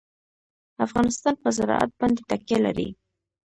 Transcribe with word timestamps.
افغانستان 0.85 1.33
په 1.43 1.49
زراعت 1.57 1.91
باندې 1.99 2.21
تکیه 2.29 2.57
لري. 2.65 2.89